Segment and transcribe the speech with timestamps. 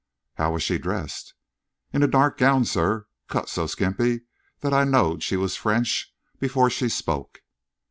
[0.33, 1.35] "How was she dressed?"
[1.93, 4.21] "In a dark gown, sir, cut so skimpy
[4.61, 7.43] that I knowed she was French before she spoke."